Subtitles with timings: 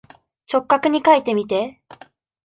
[0.51, 1.79] 直角にかいてみて。